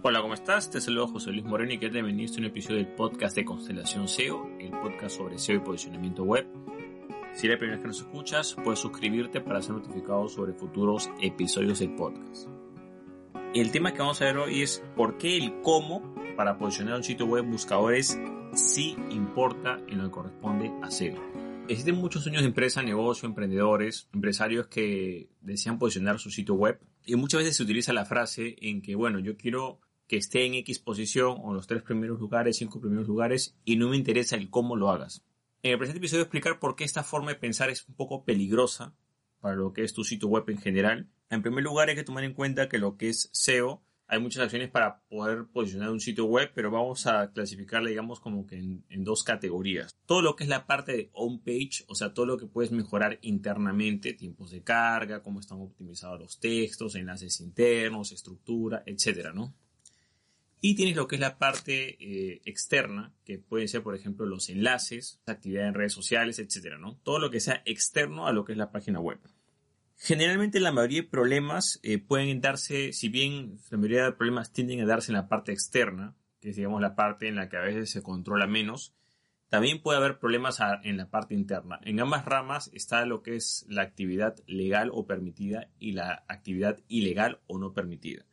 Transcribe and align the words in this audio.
Hola, 0.00 0.22
¿cómo 0.22 0.34
estás? 0.34 0.70
Te 0.70 0.80
saludo 0.80 1.08
José 1.08 1.32
Luis 1.32 1.44
Moreno 1.44 1.72
y 1.72 1.78
que 1.78 1.88
te 1.88 1.94
bienvenido 1.94 2.32
a 2.32 2.38
un 2.38 2.44
episodio 2.44 2.76
del 2.76 2.86
podcast 2.86 3.34
de 3.34 3.44
Constelación 3.44 4.06
SEO, 4.06 4.48
el 4.60 4.70
podcast 4.70 5.16
sobre 5.16 5.38
SEO 5.38 5.56
y 5.56 5.58
posicionamiento 5.58 6.22
web. 6.22 6.46
Si 7.34 7.48
es 7.48 7.52
la 7.52 7.58
primera 7.58 7.72
vez 7.72 7.82
que 7.82 7.88
nos 7.88 7.98
escuchas, 7.98 8.56
puedes 8.62 8.78
suscribirte 8.78 9.40
para 9.40 9.60
ser 9.60 9.72
notificado 9.72 10.28
sobre 10.28 10.52
futuros 10.52 11.10
episodios 11.20 11.80
del 11.80 11.96
podcast. 11.96 12.46
El 13.52 13.72
tema 13.72 13.92
que 13.92 13.98
vamos 13.98 14.22
a 14.22 14.26
ver 14.26 14.38
hoy 14.38 14.62
es 14.62 14.84
por 14.94 15.18
qué 15.18 15.36
el 15.36 15.62
cómo 15.62 16.14
para 16.36 16.58
posicionar 16.58 16.94
un 16.94 17.02
sitio 17.02 17.26
web 17.26 17.44
buscadores 17.44 18.16
sí 18.52 18.96
importa 19.10 19.80
en 19.88 19.98
lo 19.98 20.04
que 20.04 20.10
corresponde 20.12 20.72
a 20.80 20.92
SEO. 20.92 21.16
Existen 21.66 21.96
muchos 21.96 22.22
sueños 22.22 22.42
de 22.42 22.48
empresa, 22.48 22.84
negocio, 22.84 23.28
emprendedores, 23.28 24.08
empresarios 24.14 24.68
que 24.68 25.28
desean 25.40 25.80
posicionar 25.80 26.20
su 26.20 26.30
sitio 26.30 26.54
web 26.54 26.78
y 27.04 27.16
muchas 27.16 27.40
veces 27.40 27.56
se 27.56 27.64
utiliza 27.64 27.92
la 27.92 28.04
frase 28.04 28.54
en 28.60 28.80
que, 28.80 28.94
bueno, 28.94 29.18
yo 29.18 29.36
quiero 29.36 29.80
que 30.08 30.16
esté 30.16 30.46
en 30.46 30.54
X 30.54 30.80
posición 30.80 31.38
o 31.42 31.54
los 31.54 31.66
tres 31.66 31.82
primeros 31.82 32.18
lugares, 32.18 32.56
cinco 32.56 32.80
primeros 32.80 33.06
lugares 33.06 33.56
y 33.64 33.76
no 33.76 33.90
me 33.90 33.96
interesa 33.96 34.36
el 34.36 34.50
cómo 34.50 34.74
lo 34.74 34.90
hagas. 34.90 35.22
En 35.62 35.72
el 35.72 35.78
presente 35.78 35.98
episodio 35.98 36.22
voy 36.22 36.24
explicar 36.24 36.58
por 36.58 36.74
qué 36.74 36.84
esta 36.84 37.04
forma 37.04 37.30
de 37.30 37.38
pensar 37.38 37.70
es 37.70 37.86
un 37.88 37.94
poco 37.94 38.24
peligrosa 38.24 38.94
para 39.40 39.54
lo 39.54 39.72
que 39.72 39.84
es 39.84 39.92
tu 39.92 40.02
sitio 40.02 40.28
web 40.28 40.44
en 40.48 40.58
general. 40.58 41.08
En 41.30 41.42
primer 41.42 41.62
lugar 41.62 41.88
hay 41.88 41.94
que 41.94 42.04
tomar 42.04 42.24
en 42.24 42.34
cuenta 42.34 42.68
que 42.68 42.78
lo 42.78 42.96
que 42.96 43.10
es 43.10 43.28
SEO 43.32 43.82
hay 44.10 44.20
muchas 44.20 44.44
acciones 44.44 44.70
para 44.70 45.02
poder 45.10 45.44
posicionar 45.52 45.90
un 45.90 46.00
sitio 46.00 46.24
web, 46.24 46.50
pero 46.54 46.70
vamos 46.70 47.06
a 47.06 47.30
clasificarla, 47.30 47.90
digamos, 47.90 48.20
como 48.20 48.46
que 48.46 48.56
en, 48.56 48.82
en, 48.88 49.04
dos 49.04 49.22
categorías. 49.22 49.94
Todo 50.06 50.22
lo 50.22 50.34
que 50.34 50.44
es 50.44 50.48
la 50.48 50.66
parte 50.66 50.92
de 50.92 51.10
on-page, 51.12 51.84
o 51.88 51.94
sea, 51.94 52.14
todo 52.14 52.24
lo 52.24 52.38
que 52.38 52.46
puedes 52.46 52.72
mejorar 52.72 53.18
internamente, 53.20 54.14
tiempos 54.14 54.50
de 54.50 54.62
carga, 54.62 55.22
cómo 55.22 55.40
están 55.40 55.60
optimizados 55.60 56.18
los 56.18 56.40
textos, 56.40 56.94
enlaces 56.94 57.40
internos, 57.42 58.10
estructura, 58.12 58.82
etcétera, 58.86 59.34
¿no? 59.34 59.54
Y 60.60 60.74
tienes 60.74 60.96
lo 60.96 61.06
que 61.06 61.16
es 61.16 61.20
la 61.20 61.38
parte 61.38 61.96
eh, 62.00 62.42
externa, 62.44 63.12
que 63.24 63.38
pueden 63.38 63.68
ser, 63.68 63.82
por 63.82 63.94
ejemplo, 63.94 64.26
los 64.26 64.48
enlaces, 64.48 65.20
actividad 65.26 65.68
en 65.68 65.74
redes 65.74 65.92
sociales, 65.92 66.38
etcétera, 66.38 66.78
¿no? 66.78 66.96
Todo 67.04 67.20
lo 67.20 67.30
que 67.30 67.40
sea 67.40 67.62
externo 67.64 68.26
a 68.26 68.32
lo 68.32 68.44
que 68.44 68.52
es 68.52 68.58
la 68.58 68.72
página 68.72 68.98
web. 68.98 69.20
Generalmente 69.96 70.60
la 70.60 70.72
mayoría 70.72 71.02
de 71.02 71.08
problemas 71.08 71.78
eh, 71.82 71.98
pueden 71.98 72.40
darse, 72.40 72.92
si 72.92 73.08
bien 73.08 73.58
la 73.70 73.78
mayoría 73.78 74.04
de 74.04 74.12
problemas 74.12 74.52
tienden 74.52 74.80
a 74.80 74.86
darse 74.86 75.12
en 75.12 75.16
la 75.16 75.28
parte 75.28 75.52
externa, 75.52 76.16
que 76.40 76.50
es 76.50 76.56
digamos 76.56 76.80
la 76.80 76.94
parte 76.94 77.28
en 77.28 77.36
la 77.36 77.48
que 77.48 77.56
a 77.56 77.62
veces 77.62 77.90
se 77.90 78.02
controla 78.02 78.46
menos, 78.46 78.94
también 79.48 79.80
puede 79.80 79.98
haber 79.98 80.18
problemas 80.18 80.60
en 80.82 80.98
la 80.98 81.08
parte 81.08 81.34
interna. 81.34 81.80
En 81.82 81.98
ambas 82.00 82.24
ramas 82.24 82.70
está 82.74 83.06
lo 83.06 83.22
que 83.22 83.36
es 83.36 83.64
la 83.68 83.82
actividad 83.82 84.36
legal 84.46 84.90
o 84.92 85.06
permitida 85.06 85.68
y 85.78 85.92
la 85.92 86.24
actividad 86.28 86.78
ilegal 86.88 87.40
o 87.46 87.58
no 87.58 87.72
permitida 87.72 88.26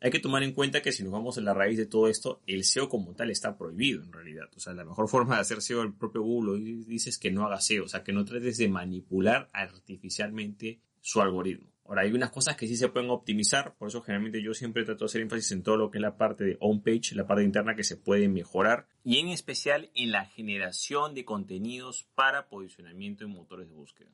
hay 0.00 0.10
que 0.10 0.20
tomar 0.20 0.42
en 0.42 0.52
cuenta 0.52 0.82
que 0.82 0.92
si 0.92 1.02
nos 1.02 1.12
vamos 1.12 1.38
a 1.38 1.40
la 1.40 1.54
raíz 1.54 1.78
de 1.78 1.86
todo 1.86 2.08
esto, 2.08 2.42
el 2.46 2.64
SEO 2.64 2.88
como 2.88 3.14
tal 3.14 3.30
está 3.30 3.56
prohibido 3.56 4.02
en 4.02 4.12
realidad. 4.12 4.48
O 4.56 4.60
sea, 4.60 4.74
la 4.74 4.84
mejor 4.84 5.08
forma 5.08 5.36
de 5.36 5.40
hacer 5.40 5.62
SEO 5.62 5.82
el 5.82 5.94
propio 5.94 6.22
Google 6.22 6.84
dice 6.86 7.10
es 7.10 7.18
que 7.18 7.30
no 7.30 7.46
haga 7.46 7.60
SEO, 7.60 7.84
o 7.84 7.88
sea, 7.88 8.04
que 8.04 8.12
no 8.12 8.24
trates 8.24 8.58
de 8.58 8.68
manipular 8.68 9.48
artificialmente 9.52 10.80
su 11.00 11.20
algoritmo. 11.20 11.70
Ahora, 11.88 12.02
hay 12.02 12.12
unas 12.12 12.30
cosas 12.30 12.56
que 12.56 12.66
sí 12.66 12.76
se 12.76 12.88
pueden 12.88 13.10
optimizar, 13.10 13.76
por 13.76 13.88
eso 13.88 14.02
generalmente 14.02 14.42
yo 14.42 14.54
siempre 14.54 14.84
trato 14.84 15.04
de 15.04 15.06
hacer 15.06 15.20
énfasis 15.20 15.52
en 15.52 15.62
todo 15.62 15.76
lo 15.76 15.90
que 15.90 15.98
es 15.98 16.02
la 16.02 16.16
parte 16.16 16.42
de 16.42 16.56
on-page, 16.58 17.14
la 17.14 17.28
parte 17.28 17.44
interna 17.44 17.76
que 17.76 17.84
se 17.84 17.96
puede 17.96 18.28
mejorar, 18.28 18.88
y 19.04 19.18
en 19.18 19.28
especial 19.28 19.88
en 19.94 20.10
la 20.10 20.24
generación 20.24 21.14
de 21.14 21.24
contenidos 21.24 22.08
para 22.16 22.48
posicionamiento 22.48 23.24
en 23.24 23.30
motores 23.30 23.68
de 23.68 23.74
búsqueda. 23.74 24.10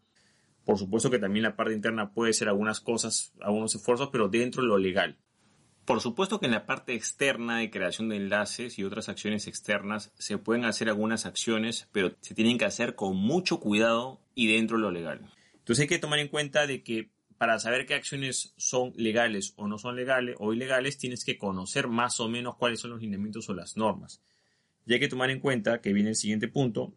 Por 0.66 0.78
supuesto 0.78 1.10
que 1.10 1.18
también 1.18 1.44
la 1.44 1.56
parte 1.56 1.72
interna 1.72 2.12
puede 2.12 2.34
ser 2.34 2.48
algunas 2.48 2.80
cosas, 2.80 3.32
algunos 3.40 3.74
esfuerzos, 3.74 4.10
pero 4.12 4.28
dentro 4.28 4.62
de 4.62 4.68
lo 4.68 4.76
legal. 4.76 5.16
Por 5.84 6.00
supuesto 6.00 6.38
que 6.38 6.46
en 6.46 6.52
la 6.52 6.64
parte 6.64 6.94
externa 6.94 7.58
de 7.58 7.70
creación 7.70 8.08
de 8.08 8.16
enlaces 8.16 8.78
y 8.78 8.84
otras 8.84 9.08
acciones 9.08 9.48
externas 9.48 10.12
se 10.16 10.38
pueden 10.38 10.64
hacer 10.64 10.88
algunas 10.88 11.26
acciones, 11.26 11.88
pero 11.90 12.14
se 12.20 12.34
tienen 12.34 12.56
que 12.56 12.64
hacer 12.64 12.94
con 12.94 13.16
mucho 13.16 13.58
cuidado 13.58 14.20
y 14.34 14.52
dentro 14.52 14.76
de 14.76 14.82
lo 14.82 14.90
legal. 14.92 15.28
Entonces 15.54 15.82
hay 15.82 15.88
que 15.88 15.98
tomar 15.98 16.20
en 16.20 16.28
cuenta 16.28 16.66
de 16.66 16.84
que 16.84 17.10
para 17.36 17.58
saber 17.58 17.86
qué 17.86 17.94
acciones 17.94 18.54
son 18.56 18.92
legales 18.94 19.54
o 19.56 19.66
no 19.66 19.76
son 19.76 19.96
legales 19.96 20.36
o 20.38 20.52
ilegales, 20.52 20.98
tienes 20.98 21.24
que 21.24 21.36
conocer 21.36 21.88
más 21.88 22.20
o 22.20 22.28
menos 22.28 22.54
cuáles 22.56 22.78
son 22.78 22.92
los 22.92 23.00
lineamientos 23.00 23.48
o 23.48 23.54
las 23.54 23.76
normas. 23.76 24.22
Y 24.86 24.94
hay 24.94 25.00
que 25.00 25.08
tomar 25.08 25.30
en 25.30 25.40
cuenta 25.40 25.80
que 25.80 25.92
viene 25.92 26.10
el 26.10 26.14
siguiente 26.14 26.46
punto. 26.46 26.94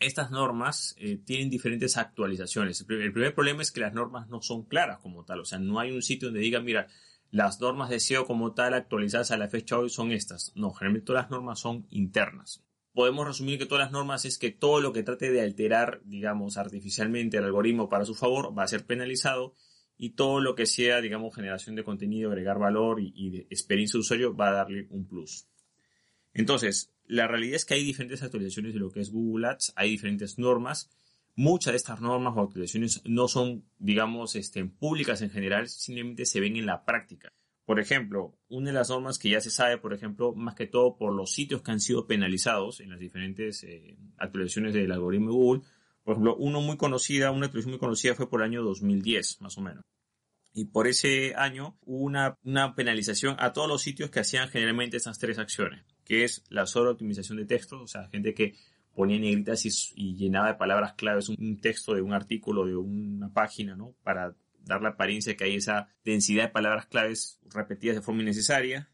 Estas 0.00 0.32
normas 0.32 0.96
eh, 0.98 1.18
tienen 1.24 1.50
diferentes 1.50 1.96
actualizaciones. 1.96 2.80
El 2.80 3.12
primer 3.12 3.32
problema 3.32 3.62
es 3.62 3.70
que 3.70 3.80
las 3.80 3.94
normas 3.94 4.28
no 4.28 4.42
son 4.42 4.64
claras 4.64 4.98
como 4.98 5.24
tal. 5.24 5.40
O 5.40 5.44
sea, 5.44 5.60
no 5.60 5.78
hay 5.78 5.92
un 5.92 6.02
sitio 6.02 6.28
donde 6.28 6.40
diga, 6.40 6.58
mira, 6.58 6.88
las 7.30 7.60
normas 7.60 7.90
de 7.90 8.00
SEO 8.00 8.26
como 8.26 8.54
tal 8.54 8.74
actualizadas 8.74 9.30
a 9.30 9.36
la 9.36 9.48
fecha 9.48 9.78
hoy 9.78 9.90
son 9.90 10.12
estas. 10.12 10.52
No, 10.54 10.72
generalmente 10.72 11.06
todas 11.06 11.24
las 11.24 11.30
normas 11.30 11.60
son 11.60 11.86
internas. 11.90 12.62
Podemos 12.92 13.26
resumir 13.26 13.58
que 13.58 13.66
todas 13.66 13.84
las 13.84 13.92
normas 13.92 14.24
es 14.24 14.38
que 14.38 14.50
todo 14.50 14.80
lo 14.80 14.92
que 14.92 15.02
trate 15.02 15.30
de 15.30 15.42
alterar, 15.42 16.00
digamos, 16.04 16.56
artificialmente 16.56 17.36
el 17.36 17.44
algoritmo 17.44 17.88
para 17.88 18.06
su 18.06 18.14
favor 18.14 18.56
va 18.56 18.62
a 18.62 18.68
ser 18.68 18.86
penalizado 18.86 19.54
y 19.98 20.10
todo 20.10 20.40
lo 20.40 20.54
que 20.54 20.66
sea, 20.66 21.00
digamos, 21.00 21.34
generación 21.34 21.76
de 21.76 21.84
contenido, 21.84 22.30
agregar 22.30 22.58
valor 22.58 23.00
y, 23.00 23.12
y 23.14 23.30
de 23.30 23.38
experiencia 23.50 23.98
de 23.98 24.00
usuario 24.00 24.34
va 24.34 24.48
a 24.48 24.52
darle 24.52 24.86
un 24.90 25.06
plus. 25.06 25.46
Entonces, 26.32 26.92
la 27.06 27.26
realidad 27.26 27.56
es 27.56 27.64
que 27.64 27.74
hay 27.74 27.84
diferentes 27.84 28.22
actualizaciones 28.22 28.74
de 28.74 28.80
lo 28.80 28.90
que 28.90 29.00
es 29.00 29.10
Google 29.10 29.48
Ads, 29.48 29.72
hay 29.76 29.90
diferentes 29.90 30.38
normas 30.38 30.90
Muchas 31.36 31.72
de 31.72 31.76
estas 31.76 32.00
normas 32.00 32.34
o 32.36 32.40
actualizaciones 32.40 33.02
no 33.04 33.28
son, 33.28 33.64
digamos, 33.78 34.36
este, 34.36 34.64
públicas 34.64 35.20
en 35.20 35.30
general, 35.30 35.68
simplemente 35.68 36.24
se 36.24 36.40
ven 36.40 36.56
en 36.56 36.66
la 36.66 36.84
práctica. 36.84 37.28
Por 37.66 37.78
ejemplo, 37.78 38.38
una 38.48 38.70
de 38.70 38.74
las 38.74 38.90
normas 38.90 39.18
que 39.18 39.28
ya 39.28 39.40
se 39.40 39.50
sabe, 39.50 39.76
por 39.76 39.92
ejemplo, 39.92 40.32
más 40.34 40.54
que 40.54 40.66
todo 40.66 40.96
por 40.96 41.12
los 41.12 41.32
sitios 41.32 41.62
que 41.62 41.72
han 41.72 41.80
sido 41.80 42.06
penalizados 42.06 42.80
en 42.80 42.90
las 42.90 42.98
diferentes 43.00 43.64
eh, 43.64 43.98
actualizaciones 44.16 44.72
del 44.72 44.92
algoritmo 44.92 45.32
Google, 45.32 45.62
por 46.04 46.12
ejemplo, 46.12 46.36
uno 46.36 46.60
muy 46.60 46.76
conocida, 46.76 47.32
una 47.32 47.46
actualización 47.46 47.72
muy 47.72 47.80
conocida 47.80 48.14
fue 48.14 48.30
por 48.30 48.40
el 48.40 48.46
año 48.46 48.62
2010, 48.62 49.40
más 49.40 49.58
o 49.58 49.60
menos. 49.60 49.84
Y 50.52 50.66
por 50.66 50.86
ese 50.86 51.34
año 51.34 51.76
hubo 51.82 52.04
una, 52.04 52.38
una 52.44 52.76
penalización 52.76 53.34
a 53.40 53.52
todos 53.52 53.68
los 53.68 53.82
sitios 53.82 54.10
que 54.10 54.20
hacían 54.20 54.48
generalmente 54.48 54.96
esas 54.96 55.18
tres 55.18 55.38
acciones, 55.38 55.84
que 56.04 56.22
es 56.22 56.44
la 56.48 56.66
sola 56.66 56.92
optimización 56.92 57.36
de 57.38 57.44
textos, 57.44 57.82
o 57.82 57.86
sea, 57.88 58.08
gente 58.08 58.32
que 58.32 58.54
ponía 58.96 59.18
negritas 59.18 59.64
y, 59.94 60.16
llenaba 60.16 60.48
de 60.48 60.54
palabras 60.54 60.94
claves 60.94 61.28
un, 61.28 61.60
texto 61.60 61.94
de 61.94 62.02
un 62.02 62.12
artículo, 62.12 62.66
de 62.66 62.74
una 62.74 63.32
página, 63.32 63.76
¿no? 63.76 63.94
Para 64.02 64.34
dar 64.64 64.82
la 64.82 64.90
apariencia 64.90 65.32
de 65.32 65.36
que 65.36 65.44
hay 65.44 65.54
esa 65.54 65.88
densidad 66.04 66.44
de 66.44 66.48
palabras 66.48 66.86
claves 66.86 67.38
repetidas 67.54 67.94
de 67.94 68.02
forma 68.02 68.22
innecesaria. 68.22 68.90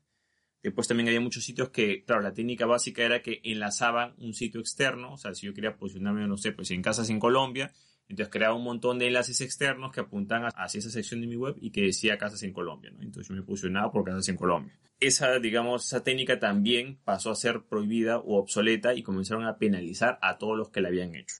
Después 0.62 0.86
también 0.86 1.08
había 1.08 1.20
muchos 1.20 1.44
sitios 1.44 1.70
que, 1.70 2.04
claro, 2.04 2.20
la 2.20 2.34
técnica 2.34 2.66
básica 2.66 3.02
era 3.02 3.22
que 3.22 3.40
enlazaban 3.44 4.14
un 4.18 4.34
sitio 4.34 4.60
externo, 4.60 5.14
o 5.14 5.16
sea, 5.16 5.34
si 5.34 5.46
yo 5.46 5.54
quería 5.54 5.76
posicionarme, 5.76 6.26
no 6.26 6.36
sé, 6.36 6.52
pues 6.52 6.70
en 6.70 6.82
casas 6.82 7.08
en 7.08 7.18
Colombia, 7.18 7.72
entonces 8.08 8.30
creaba 8.32 8.54
un 8.54 8.64
montón 8.64 8.98
de 8.98 9.06
enlaces 9.06 9.40
externos 9.40 9.92
que 9.92 10.00
apuntaban 10.00 10.50
hacia 10.54 10.78
esa 10.78 10.90
sección 10.90 11.20
de 11.20 11.26
mi 11.26 11.36
web 11.36 11.56
y 11.60 11.70
que 11.70 11.82
decía 11.82 12.18
casas 12.18 12.42
en 12.42 12.52
Colombia, 12.52 12.90
¿no? 12.90 13.02
Entonces 13.02 13.28
yo 13.28 13.34
me 13.34 13.42
posicionaba 13.42 13.90
por 13.90 14.04
casas 14.04 14.28
en 14.28 14.36
Colombia. 14.36 14.78
Esa, 15.00 15.38
digamos, 15.38 15.86
esa 15.86 16.04
técnica 16.04 16.38
también 16.38 16.98
pasó 17.04 17.30
a 17.30 17.34
ser 17.34 17.62
prohibida 17.62 18.18
o 18.18 18.36
obsoleta 18.38 18.94
y 18.94 19.02
comenzaron 19.02 19.46
a 19.46 19.56
penalizar 19.56 20.18
a 20.22 20.38
todos 20.38 20.56
los 20.56 20.70
que 20.70 20.80
la 20.80 20.88
habían 20.88 21.14
hecho. 21.14 21.36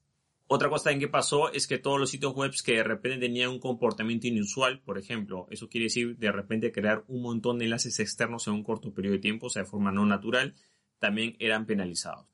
Otra 0.55 0.69
cosa 0.69 0.91
en 0.91 1.01
que 1.01 1.09
pasó 1.09 1.51
es 1.51 1.67
que 1.67 1.79
todos 1.79 1.99
los 1.99 2.11
sitios 2.11 2.35
web 2.35 2.53
que 2.65 2.77
de 2.77 2.85
repente 2.85 3.19
tenían 3.19 3.49
un 3.51 3.59
comportamiento 3.59 4.27
inusual, 4.27 4.81
por 4.81 4.99
ejemplo, 4.99 5.47
eso 5.51 5.69
quiere 5.69 5.85
decir 5.85 6.19
de 6.19 6.31
repente 6.31 6.73
crear 6.73 7.05
un 7.09 7.23
montón 7.23 7.59
de 7.59 7.65
enlaces 7.65 7.99
externos 8.01 8.47
en 8.47 8.55
un 8.55 8.63
corto 8.63 8.93
periodo 8.93 9.15
de 9.15 9.21
tiempo, 9.21 9.47
o 9.47 9.51
sea, 9.51 9.63
de 9.63 9.69
forma 9.69 9.93
no 9.93 10.05
natural, 10.05 10.55
también 10.99 11.37
eran 11.39 11.65
penalizados. 11.65 12.27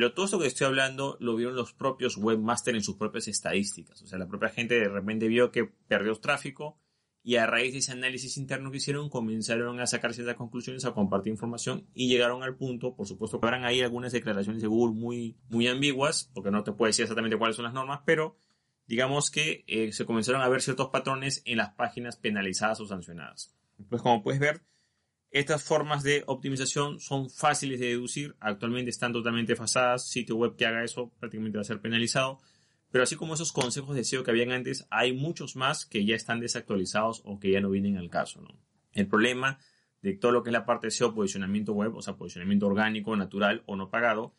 Pero 0.00 0.14
todo 0.14 0.24
esto 0.24 0.38
que 0.38 0.46
estoy 0.46 0.66
hablando 0.66 1.18
lo 1.20 1.36
vieron 1.36 1.54
los 1.54 1.74
propios 1.74 2.16
webmasters 2.16 2.74
en 2.74 2.82
sus 2.82 2.96
propias 2.96 3.28
estadísticas. 3.28 4.00
O 4.00 4.06
sea, 4.06 4.18
la 4.18 4.26
propia 4.26 4.48
gente 4.48 4.76
de 4.76 4.88
repente 4.88 5.28
vio 5.28 5.52
que 5.52 5.66
perdió 5.66 6.14
tráfico 6.14 6.78
y 7.22 7.36
a 7.36 7.44
raíz 7.44 7.74
de 7.74 7.80
ese 7.80 7.92
análisis 7.92 8.38
interno 8.38 8.70
que 8.70 8.78
hicieron 8.78 9.10
comenzaron 9.10 9.78
a 9.78 9.86
sacar 9.86 10.14
ciertas 10.14 10.36
conclusiones, 10.36 10.86
a 10.86 10.94
compartir 10.94 11.32
información 11.32 11.86
y 11.92 12.08
llegaron 12.08 12.42
al 12.42 12.56
punto, 12.56 12.96
por 12.96 13.06
supuesto 13.06 13.38
que 13.38 13.46
habrán 13.46 13.66
ahí 13.66 13.82
algunas 13.82 14.12
declaraciones 14.12 14.62
de 14.62 14.68
Google 14.68 14.98
muy, 14.98 15.36
muy 15.50 15.68
ambiguas, 15.68 16.30
porque 16.32 16.50
no 16.50 16.64
te 16.64 16.72
puede 16.72 16.88
decir 16.92 17.02
exactamente 17.02 17.36
cuáles 17.36 17.56
son 17.56 17.66
las 17.66 17.74
normas, 17.74 18.00
pero 18.06 18.38
digamos 18.86 19.30
que 19.30 19.64
eh, 19.66 19.92
se 19.92 20.06
comenzaron 20.06 20.40
a 20.40 20.48
ver 20.48 20.62
ciertos 20.62 20.88
patrones 20.88 21.42
en 21.44 21.58
las 21.58 21.74
páginas 21.74 22.16
penalizadas 22.16 22.80
o 22.80 22.86
sancionadas. 22.86 23.54
Pues 23.90 24.00
como 24.00 24.22
puedes 24.22 24.40
ver, 24.40 24.62
Estas 25.30 25.62
formas 25.62 26.02
de 26.02 26.24
optimización 26.26 26.98
son 26.98 27.30
fáciles 27.30 27.78
de 27.78 27.86
deducir, 27.86 28.34
actualmente 28.40 28.90
están 28.90 29.12
totalmente 29.12 29.54
fasadas, 29.54 30.08
sitio 30.08 30.34
web 30.34 30.56
que 30.56 30.66
haga 30.66 30.82
eso 30.82 31.12
prácticamente 31.20 31.56
va 31.56 31.62
a 31.62 31.64
ser 31.64 31.80
penalizado, 31.80 32.40
pero 32.90 33.04
así 33.04 33.14
como 33.14 33.34
esos 33.34 33.52
consejos 33.52 33.94
de 33.94 34.02
SEO 34.02 34.24
que 34.24 34.32
habían 34.32 34.50
antes, 34.50 34.88
hay 34.90 35.12
muchos 35.12 35.54
más 35.54 35.86
que 35.86 36.04
ya 36.04 36.16
están 36.16 36.40
desactualizados 36.40 37.22
o 37.24 37.38
que 37.38 37.52
ya 37.52 37.60
no 37.60 37.70
vienen 37.70 37.96
al 37.96 38.10
caso. 38.10 38.42
El 38.92 39.06
problema 39.06 39.60
de 40.02 40.14
todo 40.14 40.32
lo 40.32 40.42
que 40.42 40.50
es 40.50 40.52
la 40.52 40.66
parte 40.66 40.88
de 40.88 40.90
SEO, 40.90 41.14
posicionamiento 41.14 41.74
web, 41.74 41.94
o 41.94 42.02
sea, 42.02 42.16
posicionamiento 42.16 42.66
orgánico, 42.66 43.14
natural 43.14 43.62
o 43.66 43.76
no 43.76 43.88
pagado, 43.88 44.34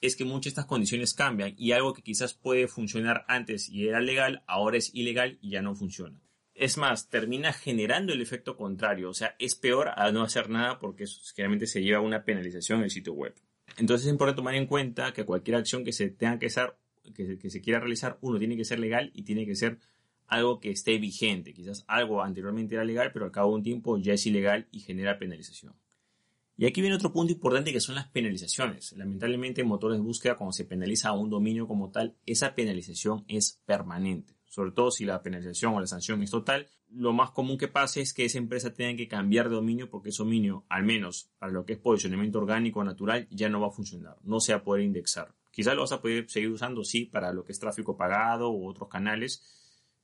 es 0.00 0.16
que 0.16 0.24
muchas 0.24 0.44
de 0.44 0.48
estas 0.48 0.66
condiciones 0.66 1.14
cambian 1.14 1.54
y 1.56 1.70
algo 1.70 1.92
que 1.94 2.02
quizás 2.02 2.34
puede 2.34 2.66
funcionar 2.66 3.24
antes 3.28 3.68
y 3.68 3.86
era 3.86 4.00
legal, 4.00 4.42
ahora 4.48 4.78
es 4.78 4.92
ilegal 4.92 5.38
y 5.40 5.50
ya 5.50 5.62
no 5.62 5.76
funciona. 5.76 6.20
Es 6.54 6.76
más, 6.76 7.08
termina 7.08 7.52
generando 7.52 8.12
el 8.12 8.20
efecto 8.20 8.56
contrario, 8.56 9.10
o 9.10 9.14
sea, 9.14 9.34
es 9.38 9.54
peor 9.54 9.90
a 9.96 10.12
no 10.12 10.22
hacer 10.22 10.50
nada 10.50 10.78
porque 10.78 11.06
generalmente 11.34 11.66
se 11.66 11.82
lleva 11.82 12.00
una 12.00 12.24
penalización 12.24 12.78
en 12.78 12.84
el 12.84 12.90
sitio 12.90 13.14
web. 13.14 13.34
Entonces 13.78 14.06
es 14.06 14.12
importante 14.12 14.36
tomar 14.36 14.54
en 14.54 14.66
cuenta 14.66 15.12
que 15.12 15.24
cualquier 15.24 15.56
acción 15.56 15.84
que 15.84 15.92
se 15.92 16.10
tenga 16.10 16.38
que 16.38 16.46
hacer, 16.46 16.74
que, 17.14 17.38
que 17.38 17.50
se 17.50 17.60
quiera 17.62 17.80
realizar, 17.80 18.18
uno 18.20 18.38
tiene 18.38 18.56
que 18.56 18.66
ser 18.66 18.78
legal 18.78 19.10
y 19.14 19.22
tiene 19.22 19.46
que 19.46 19.56
ser 19.56 19.78
algo 20.26 20.60
que 20.60 20.70
esté 20.70 20.98
vigente. 20.98 21.52
Quizás 21.52 21.84
algo 21.88 22.22
anteriormente 22.22 22.74
era 22.74 22.84
legal, 22.84 23.10
pero 23.12 23.24
al 23.24 23.32
cabo 23.32 23.50
de 23.50 23.56
un 23.56 23.62
tiempo 23.62 23.98
ya 23.98 24.14
es 24.14 24.26
ilegal 24.26 24.68
y 24.70 24.80
genera 24.80 25.18
penalización. 25.18 25.74
Y 26.56 26.66
aquí 26.66 26.80
viene 26.80 26.96
otro 26.96 27.12
punto 27.12 27.32
importante 27.32 27.72
que 27.72 27.80
son 27.80 27.94
las 27.94 28.08
penalizaciones. 28.08 28.92
Lamentablemente 28.92 29.62
en 29.62 29.68
motores 29.68 29.98
de 29.98 30.04
búsqueda, 30.04 30.36
cuando 30.36 30.52
se 30.52 30.64
penaliza 30.64 31.08
a 31.08 31.12
un 31.12 31.30
dominio 31.30 31.66
como 31.66 31.90
tal, 31.90 32.16
esa 32.26 32.54
penalización 32.54 33.24
es 33.26 33.60
permanente. 33.64 34.34
Sobre 34.52 34.72
todo 34.72 34.90
si 34.90 35.06
la 35.06 35.22
penalización 35.22 35.72
o 35.72 35.80
la 35.80 35.86
sanción 35.86 36.22
es 36.22 36.30
total, 36.30 36.68
lo 36.90 37.14
más 37.14 37.30
común 37.30 37.56
que 37.56 37.68
pase 37.68 38.02
es 38.02 38.12
que 38.12 38.26
esa 38.26 38.36
empresa 38.36 38.74
tenga 38.74 38.94
que 38.98 39.08
cambiar 39.08 39.48
de 39.48 39.54
dominio 39.54 39.88
porque 39.88 40.10
ese 40.10 40.22
dominio, 40.22 40.66
al 40.68 40.82
menos 40.82 41.30
para 41.38 41.50
lo 41.50 41.64
que 41.64 41.72
es 41.72 41.78
posicionamiento 41.78 42.38
orgánico 42.38 42.84
natural, 42.84 43.26
ya 43.30 43.48
no 43.48 43.62
va 43.62 43.68
a 43.68 43.70
funcionar, 43.70 44.18
no 44.24 44.40
se 44.40 44.52
va 44.52 44.58
a 44.58 44.62
poder 44.62 44.84
indexar. 44.84 45.34
Quizás 45.50 45.74
lo 45.74 45.80
vas 45.80 45.92
a 45.92 46.02
poder 46.02 46.28
seguir 46.28 46.50
usando, 46.50 46.84
sí, 46.84 47.06
para 47.06 47.32
lo 47.32 47.46
que 47.46 47.52
es 47.52 47.60
tráfico 47.60 47.96
pagado 47.96 48.50
u 48.50 48.68
otros 48.68 48.90
canales, 48.90 49.42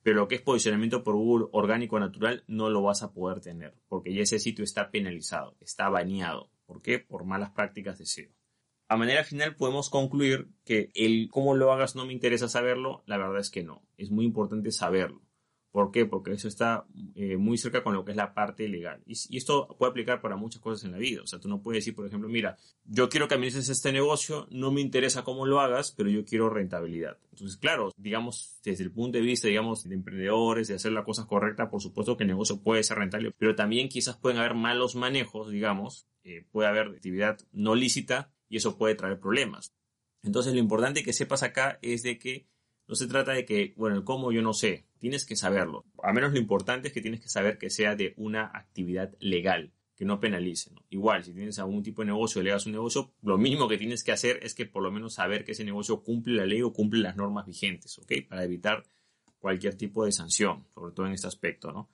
pero 0.01 0.21
lo 0.21 0.27
que 0.27 0.33
es 0.33 0.41
posicionamiento 0.41 1.03
por 1.03 1.13
Google 1.13 1.49
orgánico 1.51 1.99
natural 1.99 2.43
no 2.47 2.71
lo 2.71 2.81
vas 2.81 3.03
a 3.03 3.13
poder 3.13 3.41
tener, 3.41 3.75
porque 3.87 4.15
ya 4.15 4.23
ese 4.23 4.39
sitio 4.39 4.63
está 4.63 4.89
penalizado, 4.89 5.57
está 5.59 5.89
baneado. 5.89 6.49
¿Por 6.65 6.81
qué? 6.81 6.97
Por 6.97 7.23
malas 7.23 7.51
prácticas 7.51 7.99
de 7.99 8.07
SEO. 8.07 8.38
A 8.89 8.97
manera 8.97 9.23
final 9.23 9.55
podemos 9.55 9.91
concluir 9.91 10.47
que 10.65 10.89
el 10.95 11.29
cómo 11.29 11.55
lo 11.55 11.71
hagas 11.71 11.95
no 11.95 12.07
me 12.07 12.13
interesa 12.13 12.49
saberlo, 12.49 13.03
la 13.05 13.17
verdad 13.17 13.39
es 13.39 13.51
que 13.51 13.63
no, 13.63 13.83
es 13.97 14.09
muy 14.09 14.25
importante 14.25 14.71
saberlo. 14.71 15.21
¿Por 15.71 15.91
qué? 15.91 16.07
Porque 16.07 16.31
eso 16.31 16.47
está 16.47 16.87
eh, 17.13 17.37
muy 17.37 17.59
cerca 17.59 17.83
con 17.83 17.93
lo 17.93 18.03
que 18.03 18.09
es 18.09 18.17
la 18.17 18.33
parte 18.33 18.67
legal. 18.67 19.03
Y, 19.05 19.37
esto 19.37 19.67
puede 19.77 19.91
aplicar 19.91 20.21
para 20.21 20.35
muchas 20.35 20.59
cosas 20.59 20.83
en 20.85 20.91
la 20.93 20.97
vida. 20.97 21.21
O 21.21 21.27
sea, 21.27 21.39
tú 21.39 21.47
no 21.47 21.61
puedes 21.61 21.83
decir, 21.83 21.93
por 21.93 22.07
ejemplo, 22.07 22.27
mira, 22.27 22.57
yo 22.85 23.09
quiero 23.09 23.27
que 23.27 23.35
administres 23.35 23.69
este 23.69 23.91
negocio, 23.91 24.47
no 24.49 24.71
me 24.71 24.81
interesa 24.81 25.23
cómo 25.23 25.45
lo 25.45 25.59
hagas, 25.59 25.91
pero 25.91 26.09
yo 26.09 26.25
quiero 26.25 26.49
rentabilidad. 26.49 27.19
Entonces, 27.29 27.57
claro, 27.57 27.91
digamos, 27.95 28.59
desde 28.63 28.85
el 28.85 28.91
punto 28.91 29.19
de 29.19 29.23
vista, 29.23 29.47
digamos, 29.47 29.83
de 29.83 29.93
emprendedores, 29.93 30.67
de 30.67 30.73
hacer 30.73 30.93
las 30.93 31.05
cosas 31.05 31.27
correctas, 31.27 31.69
por 31.69 31.83
supuesto 31.83 32.17
que 32.17 32.23
el 32.23 32.29
negocio 32.29 32.63
puede 32.63 32.83
ser 32.83 32.97
rentable, 32.97 33.31
pero 33.37 33.53
también 33.53 33.87
quizás 33.87 34.17
pueden 34.17 34.39
haber 34.39 34.55
malos 34.55 34.95
manejos, 34.95 35.51
digamos, 35.51 36.07
eh, 36.23 36.47
puede 36.51 36.67
haber 36.67 36.87
actividad 36.87 37.37
no 37.51 37.75
lícita 37.75 38.31
y 38.49 38.57
eso 38.57 38.77
puede 38.77 38.95
traer 38.95 39.19
problemas. 39.19 39.73
Entonces, 40.23 40.53
lo 40.53 40.59
importante 40.59 41.03
que 41.03 41.13
sepas 41.13 41.43
acá 41.43 41.79
es 41.81 42.03
de 42.03 42.19
que 42.19 42.47
no 42.87 42.95
se 42.95 43.07
trata 43.07 43.33
de 43.33 43.45
que, 43.45 43.73
bueno, 43.77 43.95
el 43.95 44.03
cómo 44.03 44.31
yo 44.31 44.41
no 44.41 44.53
sé, 44.53 44.85
tienes 44.97 45.23
que 45.23 45.35
saberlo. 45.35 45.85
A 46.01 46.11
menos 46.11 46.33
lo 46.33 46.39
importante 46.39 46.87
es 46.87 46.93
que 46.93 47.01
tienes 47.01 47.21
que 47.21 47.29
saber 47.29 47.57
que 47.57 47.69
sea 47.69 47.95
de 47.95 48.13
una 48.17 48.45
actividad 48.45 49.15
legal, 49.19 49.71
que 49.95 50.05
no 50.05 50.19
penalice. 50.19 50.71
Igual, 50.89 51.23
si 51.23 51.33
tienes 51.33 51.59
algún 51.59 51.83
tipo 51.83 52.01
de 52.01 52.07
negocio, 52.07 52.41
le 52.41 52.49
das 52.49 52.65
un 52.65 52.71
negocio, 52.71 53.13
lo 53.21 53.37
mismo 53.37 53.67
que 53.67 53.77
tienes 53.77 54.03
que 54.03 54.11
hacer 54.11 54.39
es 54.41 54.55
que 54.55 54.65
por 54.65 54.81
lo 54.81 54.91
menos 54.91 55.13
saber 55.13 55.45
que 55.45 55.51
ese 55.51 55.63
negocio 55.63 56.01
cumple 56.01 56.33
la 56.33 56.45
ley 56.45 56.63
o 56.63 56.73
cumple 56.73 57.01
las 57.01 57.15
normas 57.15 57.45
vigentes, 57.45 57.97
¿ok? 57.99 58.11
Para 58.27 58.43
evitar 58.43 58.83
cualquier 59.39 59.75
tipo 59.75 60.05
de 60.05 60.11
sanción, 60.11 60.65
sobre 60.73 60.93
todo 60.93 61.05
en 61.05 61.13
este 61.13 61.27
aspecto, 61.27 61.71
¿no? 61.71 61.89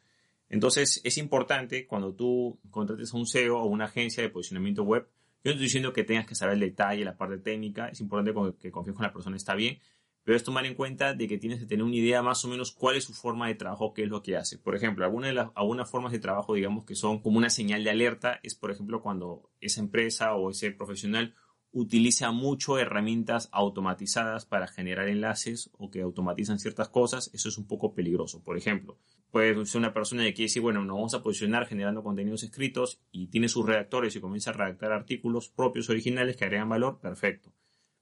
Entonces, 0.49 1.01
es 1.03 1.17
importante 1.17 1.87
cuando 1.87 2.13
tú 2.13 2.59
contrates 2.69 3.13
a 3.13 3.17
un 3.17 3.25
SEO 3.25 3.57
o 3.57 3.65
una 3.65 3.85
agencia 3.85 4.23
de 4.23 4.29
posicionamiento 4.29 4.83
web, 4.83 5.09
yo 5.45 5.51
no 5.51 5.51
estoy 5.51 5.65
diciendo 5.65 5.93
que 5.93 6.03
tengas 6.03 6.25
que 6.25 6.33
saber 6.33 6.55
el 6.55 6.61
detalle, 6.61 7.05
la 7.05 7.17
parte 7.17 7.37
técnica, 7.37 7.87
es 7.89 8.01
importante 8.01 8.33
que 8.59 8.71
confíes 8.71 8.95
con 8.95 9.03
la 9.03 9.13
persona, 9.13 9.37
está 9.37 9.53
bien, 9.53 9.79
pero 10.23 10.35
es 10.35 10.43
tomar 10.43 10.65
en 10.65 10.73
cuenta 10.73 11.13
de 11.13 11.27
que 11.27 11.37
tienes 11.37 11.59
que 11.59 11.67
tener 11.67 11.85
una 11.85 11.95
idea 11.95 12.23
más 12.23 12.43
o 12.45 12.47
menos 12.47 12.71
cuál 12.71 12.95
es 12.95 13.03
su 13.03 13.13
forma 13.13 13.47
de 13.47 13.53
trabajo, 13.53 13.93
qué 13.93 14.01
es 14.01 14.09
lo 14.09 14.23
que 14.23 14.37
hace. 14.37 14.57
Por 14.57 14.75
ejemplo, 14.75 15.05
algunas 15.05 15.29
de 15.29 15.35
las 15.35 15.51
algunas 15.53 15.87
formas 15.87 16.11
de 16.13 16.17
trabajo, 16.17 16.55
digamos, 16.55 16.83
que 16.83 16.95
son 16.95 17.19
como 17.19 17.37
una 17.37 17.51
señal 17.51 17.83
de 17.83 17.91
alerta, 17.91 18.39
es 18.41 18.55
por 18.55 18.71
ejemplo 18.71 19.03
cuando 19.03 19.51
esa 19.61 19.81
empresa 19.81 20.33
o 20.33 20.49
ese 20.49 20.71
profesional 20.71 21.35
utiliza 21.71 22.31
mucho 22.31 22.79
herramientas 22.79 23.47
automatizadas 23.51 24.47
para 24.47 24.65
generar 24.65 25.09
enlaces 25.09 25.69
o 25.77 25.91
que 25.91 26.01
automatizan 26.01 26.57
ciertas 26.57 26.89
cosas, 26.89 27.29
eso 27.35 27.49
es 27.49 27.59
un 27.59 27.67
poco 27.67 27.93
peligroso. 27.93 28.41
Por 28.43 28.57
ejemplo, 28.57 28.97
puede 29.35 29.65
ser 29.65 29.79
una 29.79 29.93
persona 29.93 30.23
que 30.23 30.33
quiere 30.33 30.45
decir, 30.45 30.61
bueno, 30.61 30.85
nos 30.85 30.95
vamos 30.95 31.13
a 31.13 31.21
posicionar 31.21 31.67
generando 31.67 32.01
contenidos 32.03 32.43
escritos 32.43 33.01
y 33.11 33.27
tiene 33.27 33.49
sus 33.49 33.65
redactores 33.65 34.15
y 34.15 34.21
comienza 34.21 34.51
a 34.51 34.53
redactar 34.53 34.93
artículos 34.93 35.49
propios 35.49 35.89
originales 35.89 36.37
que 36.37 36.45
agregan 36.45 36.69
valor, 36.69 37.01
perfecto 37.01 37.51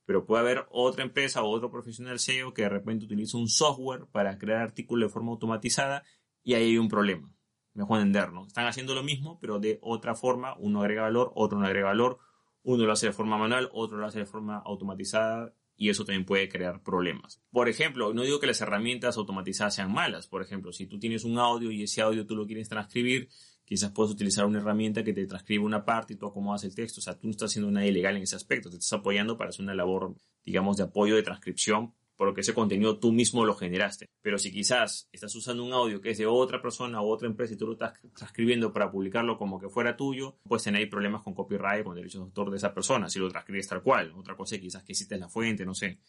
pero 0.05 0.27
puede 0.27 0.41
haber 0.41 0.67
otra 0.69 1.03
empresa 1.03 1.41
o 1.41 1.49
otro 1.49 1.71
profesional 1.71 2.19
SEO 2.19 2.53
que 2.53 2.61
de 2.61 2.69
repente 2.69 3.05
utiliza 3.05 3.35
un 3.39 3.47
software 3.47 4.05
para 4.11 4.37
crear 4.37 4.61
artículos 4.61 5.09
de 5.09 5.13
forma 5.13 5.31
automatizada 5.31 6.03
y 6.43 6.53
ahí 6.53 6.65
hay 6.65 6.77
un 6.77 6.87
problema. 6.87 7.33
Mejor 7.73 7.97
entender, 7.97 8.31
¿no? 8.31 8.45
Están 8.45 8.67
haciendo 8.67 8.93
lo 8.93 9.01
mismo, 9.01 9.39
pero 9.39 9.57
de 9.57 9.79
otra 9.81 10.13
forma. 10.13 10.55
Uno 10.59 10.81
agrega 10.81 11.03
valor, 11.03 11.31
otro 11.33 11.57
no 11.57 11.65
agrega 11.65 11.87
valor. 11.87 12.19
Uno 12.61 12.85
lo 12.85 12.91
hace 12.91 13.07
de 13.07 13.13
forma 13.13 13.39
manual, 13.39 13.71
otro 13.73 13.97
lo 13.97 14.05
hace 14.05 14.19
de 14.19 14.25
forma 14.25 14.57
automatizada 14.57 15.55
y 15.75 15.89
eso 15.89 16.05
también 16.05 16.25
puede 16.25 16.49
crear 16.49 16.81
problemas. 16.83 17.41
Por 17.51 17.69
ejemplo, 17.69 18.13
no 18.13 18.23
digo 18.23 18.39
que 18.39 18.47
las 18.47 18.61
herramientas 18.61 19.17
automatizadas 19.17 19.75
sean 19.75 19.91
malas. 19.91 20.27
Por 20.27 20.41
ejemplo, 20.41 20.71
si 20.71 20.85
tú 20.85 20.99
tienes 20.99 21.23
un 21.23 21.37
audio 21.37 21.71
y 21.71 21.83
ese 21.83 22.01
audio 22.01 22.25
tú 22.25 22.35
lo 22.35 22.45
quieres 22.45 22.69
transcribir, 22.69 23.29
quizás 23.65 23.91
puedes 23.91 24.11
utilizar 24.11 24.45
una 24.45 24.59
herramienta 24.59 25.03
que 25.03 25.13
te 25.13 25.25
transcribe 25.25 25.63
una 25.63 25.85
parte 25.85 26.13
y 26.13 26.17
tú 26.17 26.27
acomodas 26.27 26.63
el 26.63 26.75
texto. 26.75 26.99
O 26.99 27.03
sea, 27.03 27.17
tú 27.17 27.27
no 27.27 27.31
estás 27.31 27.51
haciendo 27.51 27.71
nada 27.71 27.85
ilegal 27.85 28.15
en 28.15 28.23
ese 28.23 28.35
aspecto, 28.35 28.69
te 28.69 28.77
estás 28.77 28.93
apoyando 28.93 29.37
para 29.37 29.49
hacer 29.49 29.63
una 29.63 29.73
labor, 29.73 30.15
digamos, 30.45 30.77
de 30.77 30.83
apoyo 30.83 31.15
de 31.15 31.23
transcripción 31.23 31.93
porque 32.25 32.39
ese 32.39 32.53
contenido 32.53 32.99
tú 32.99 33.11
mismo 33.11 33.43
lo 33.43 33.53
generaste. 33.53 34.07
Pero 34.21 34.37
si 34.37 34.49
quizás 34.49 35.09
estás 35.11 35.35
usando 35.35 35.61
un 35.61 35.73
audio 35.73 35.99
que 35.99 36.11
es 36.11 36.17
de 36.17 36.25
otra 36.25 36.61
persona 36.61 37.01
o 37.01 37.09
otra 37.09 37.27
empresa 37.27 37.53
y 37.53 37.57
tú 37.57 37.67
lo 37.67 37.73
estás 37.73 37.99
transcribiendo 38.15 38.71
para 38.71 38.89
publicarlo 38.89 39.37
como 39.37 39.59
que 39.59 39.67
fuera 39.67 39.97
tuyo, 39.97 40.37
pues 40.47 40.63
tener 40.63 40.89
problemas 40.89 41.21
con 41.21 41.33
copyright, 41.33 41.83
con 41.83 41.95
derechos 41.95 42.21
de 42.21 42.25
autor 42.25 42.49
de 42.49 42.57
esa 42.57 42.73
persona, 42.73 43.09
si 43.09 43.19
lo 43.19 43.29
transcribes 43.29 43.67
tal 43.67 43.83
cual. 43.83 44.13
Otra 44.15 44.37
cosa 44.37 44.55
es 44.55 44.61
quizás 44.61 44.83
que 44.83 44.95
cites 44.95 45.19
la 45.19 45.27
fuente, 45.27 45.65
no 45.65 45.73
sé. 45.73 45.99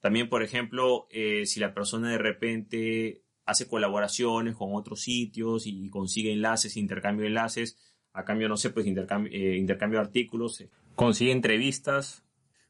También, 0.00 0.28
por 0.28 0.42
ejemplo, 0.42 1.06
eh, 1.10 1.46
si 1.46 1.60
la 1.60 1.72
persona 1.72 2.10
de 2.10 2.18
repente 2.18 3.22
hace 3.46 3.66
colaboraciones 3.66 4.54
con 4.54 4.74
otros 4.74 5.00
sitios 5.00 5.66
y 5.66 5.88
consigue 5.88 6.30
enlaces, 6.30 6.76
intercambio 6.76 7.22
de 7.22 7.28
enlaces, 7.28 7.78
a 8.12 8.24
cambio, 8.24 8.50
no 8.50 8.58
sé, 8.58 8.68
pues 8.68 8.86
intercambio, 8.86 9.32
eh, 9.32 9.56
intercambio 9.56 9.98
de 9.98 10.04
artículos, 10.04 10.60
eh, 10.60 10.68
consigue 10.94 11.32
entrevistas, 11.32 12.22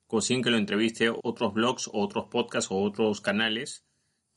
consiguen 0.09 0.43
que 0.43 0.51
lo 0.51 0.57
entreviste 0.57 1.13
otros 1.23 1.55
blogs 1.55 1.87
o 1.87 2.01
otros 2.01 2.27
podcasts 2.31 2.73
o 2.73 2.83
otros 2.83 3.21
canales. 3.21 3.85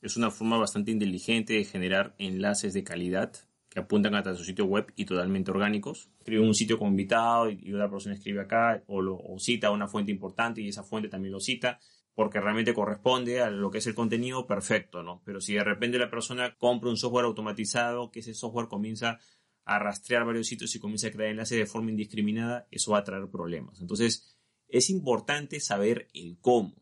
Es 0.00 0.16
una 0.16 0.30
forma 0.30 0.58
bastante 0.58 0.92
inteligente 0.92 1.54
de 1.54 1.64
generar 1.64 2.14
enlaces 2.18 2.74
de 2.74 2.84
calidad 2.84 3.32
que 3.68 3.80
apuntan 3.80 4.14
hasta 4.14 4.34
su 4.34 4.44
sitio 4.44 4.66
web 4.66 4.92
y 4.96 5.06
totalmente 5.06 5.50
orgánicos. 5.50 6.10
Escribe 6.18 6.46
un 6.46 6.54
sitio 6.54 6.78
con 6.78 6.88
invitado 6.88 7.50
y, 7.50 7.72
otra 7.72 7.90
persona 7.90 8.14
escribe 8.14 8.42
acá 8.42 8.84
o, 8.86 9.00
lo, 9.00 9.16
o 9.16 9.38
cita 9.38 9.70
una 9.70 9.88
fuente 9.88 10.12
importante 10.12 10.60
y 10.60 10.68
esa 10.68 10.84
fuente 10.84 11.08
también 11.08 11.32
lo 11.32 11.40
cita 11.40 11.80
porque 12.14 12.40
realmente 12.40 12.74
corresponde 12.74 13.40
a 13.40 13.50
lo 13.50 13.70
que 13.70 13.78
es 13.78 13.86
el 13.86 13.94
contenido, 13.94 14.46
perfecto, 14.46 15.02
¿no? 15.02 15.22
Pero 15.24 15.40
si 15.40 15.54
de 15.54 15.64
repente 15.64 15.98
la 15.98 16.10
persona 16.10 16.54
compra 16.58 16.90
un 16.90 16.96
software 16.96 17.24
automatizado, 17.24 18.10
que 18.10 18.20
ese 18.20 18.34
software 18.34 18.68
comienza 18.68 19.18
a 19.64 19.78
rastrear 19.78 20.24
varios 20.24 20.46
sitios 20.46 20.74
y 20.74 20.78
comienza 20.78 21.08
a 21.08 21.10
crear 21.10 21.30
enlaces 21.30 21.58
de 21.58 21.66
forma 21.66 21.90
indiscriminada, 21.90 22.66
eso 22.70 22.92
va 22.92 22.98
a 22.98 23.04
traer 23.04 23.28
problemas. 23.28 23.80
Entonces, 23.80 24.36
es 24.72 24.90
importante 24.90 25.60
saber 25.60 26.08
el 26.14 26.38
cómo, 26.40 26.74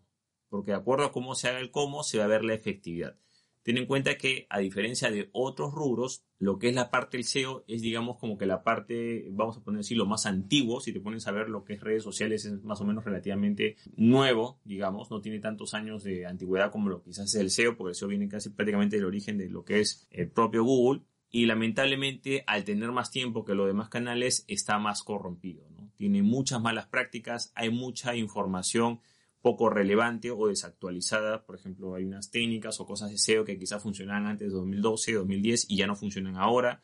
porque 0.49 0.71
de 0.71 0.79
acuerdo 0.79 1.05
a 1.05 1.13
cómo 1.13 1.35
se 1.35 1.49
haga 1.49 1.61
el 1.61 1.71
cómo, 1.71 2.03
se 2.03 2.19
va 2.19 2.25
a 2.25 2.29
ver 2.29 2.45
la 2.45 2.55
efectividad. 2.55 3.17
Ten 3.63 3.77
en 3.77 3.87
cuenta 3.87 4.17
que, 4.17 4.47
a 4.49 4.59
diferencia 4.59 5.11
de 5.11 5.29
otros 5.33 5.75
rubros, 5.75 6.25
lo 6.39 6.59
que 6.59 6.71
es 6.71 6.75
la 6.75 6.91
parte 6.91 7.19
del 7.19 7.25
SEO 7.25 7.65
es, 7.69 7.83
digamos, 7.83 8.17
como 8.19 8.39
que 8.39 8.47
la 8.47 8.63
parte, 8.63 9.29
vamos 9.33 9.59
a 9.59 9.63
poner 9.63 9.81
así, 9.81 9.95
lo 9.95 10.07
más 10.07 10.25
antiguo. 10.25 10.81
Si 10.81 10.95
te 10.95 11.01
pones 11.01 11.27
a 11.27 11.33
ver 11.33 11.51
lo 11.51 11.65
que 11.65 11.75
es 11.75 11.81
redes 11.81 12.03
sociales, 12.03 12.47
es 12.47 12.63
más 12.63 12.81
o 12.81 12.87
menos 12.87 13.05
relativamente 13.05 13.77
nuevo, 13.97 14.61
digamos, 14.65 15.11
no 15.11 15.21
tiene 15.21 15.41
tantos 15.41 15.75
años 15.75 16.03
de 16.05 16.25
antigüedad 16.25 16.73
como 16.73 16.89
lo 16.89 17.03
quizás 17.03 17.35
es 17.35 17.41
el 17.41 17.51
SEO, 17.51 17.77
porque 17.77 17.91
el 17.91 17.95
SEO 17.97 18.09
viene 18.09 18.29
casi 18.29 18.49
prácticamente 18.49 18.97
del 18.97 19.05
origen 19.05 19.37
de 19.37 19.51
lo 19.51 19.63
que 19.65 19.81
es 19.81 20.09
el 20.11 20.31
propio 20.31 20.65
Google. 20.65 21.03
Y 21.31 21.47
lamentablemente, 21.47 22.43
al 22.47 22.65
tener 22.65 22.91
más 22.91 23.11
tiempo 23.11 23.45
que 23.45 23.55
los 23.55 23.67
demás 23.67 23.89
canales, 23.89 24.45
está 24.49 24.79
más 24.79 25.03
corrompido. 25.03 25.70
Tiene 26.01 26.23
muchas 26.23 26.63
malas 26.63 26.87
prácticas, 26.87 27.53
hay 27.55 27.69
mucha 27.69 28.17
información 28.17 29.03
poco 29.43 29.69
relevante 29.69 30.31
o 30.31 30.47
desactualizada. 30.47 31.45
Por 31.45 31.57
ejemplo, 31.57 31.95
hay 31.95 32.05
unas 32.05 32.31
técnicas 32.31 32.81
o 32.81 32.87
cosas 32.87 33.11
de 33.11 33.19
SEO 33.19 33.45
que 33.45 33.59
quizás 33.59 33.83
funcionaban 33.83 34.25
antes 34.25 34.49
de 34.49 34.55
2012, 34.55 35.13
2010 35.13 35.67
y 35.69 35.77
ya 35.77 35.87
no 35.87 35.95
funcionan 35.95 36.39
ahora. 36.39 36.83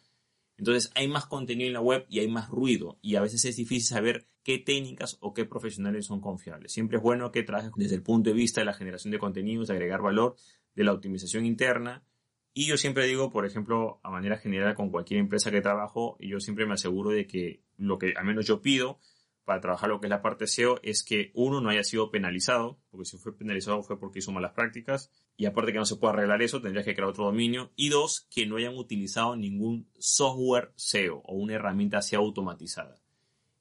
Entonces 0.58 0.92
hay 0.94 1.08
más 1.08 1.24
contenido 1.24 1.66
en 1.66 1.72
la 1.72 1.80
web 1.80 2.04
y 2.10 2.18
hay 2.18 2.28
más 2.28 2.50
ruido 2.50 2.98
y 3.00 3.16
a 3.16 3.22
veces 3.22 3.42
es 3.46 3.56
difícil 3.56 3.86
saber 3.86 4.28
qué 4.42 4.58
técnicas 4.58 5.16
o 5.20 5.32
qué 5.32 5.46
profesionales 5.46 6.04
son 6.04 6.20
confiables. 6.20 6.72
Siempre 6.72 6.98
es 6.98 7.02
bueno 7.02 7.32
que 7.32 7.42
trabajes 7.42 7.72
desde 7.74 7.94
el 7.94 8.02
punto 8.02 8.28
de 8.28 8.36
vista 8.36 8.60
de 8.60 8.66
la 8.66 8.74
generación 8.74 9.12
de 9.12 9.18
contenidos, 9.18 9.68
de 9.68 9.72
agregar 9.72 10.02
valor, 10.02 10.36
de 10.74 10.84
la 10.84 10.92
optimización 10.92 11.46
interna. 11.46 12.04
Y 12.52 12.66
yo 12.66 12.76
siempre 12.76 13.06
digo, 13.06 13.30
por 13.30 13.46
ejemplo, 13.46 13.98
a 14.02 14.10
manera 14.10 14.36
general 14.36 14.74
con 14.74 14.90
cualquier 14.90 15.20
empresa 15.20 15.50
que 15.50 15.62
trabajo, 15.62 16.18
yo 16.20 16.38
siempre 16.38 16.66
me 16.66 16.74
aseguro 16.74 17.12
de 17.12 17.26
que 17.26 17.64
lo 17.78 17.98
que 17.98 18.14
al 18.16 18.24
menos 18.24 18.46
yo 18.46 18.60
pido 18.62 18.98
para 19.46 19.60
trabajar 19.60 19.88
lo 19.88 20.00
que 20.00 20.08
es 20.08 20.10
la 20.10 20.22
parte 20.22 20.48
SEO 20.48 20.80
es 20.82 21.04
que 21.04 21.30
uno 21.32 21.60
no 21.60 21.70
haya 21.70 21.84
sido 21.84 22.10
penalizado, 22.10 22.80
porque 22.90 23.04
si 23.04 23.16
fue 23.16 23.36
penalizado 23.36 23.80
fue 23.84 23.98
porque 23.98 24.18
hizo 24.18 24.32
malas 24.32 24.52
prácticas, 24.52 25.12
y 25.36 25.46
aparte 25.46 25.72
que 25.72 25.78
no 25.78 25.86
se 25.86 25.96
puede 25.96 26.14
arreglar 26.14 26.42
eso, 26.42 26.60
tendrías 26.60 26.84
que 26.84 26.94
crear 26.94 27.08
otro 27.08 27.26
dominio, 27.26 27.70
y 27.76 27.88
dos, 27.88 28.26
que 28.28 28.44
no 28.44 28.56
hayan 28.56 28.76
utilizado 28.76 29.36
ningún 29.36 29.88
software 29.98 30.72
SEO 30.74 31.22
o 31.24 31.36
una 31.36 31.54
herramienta 31.54 32.02
SEO 32.02 32.22
automatizada. 32.22 33.00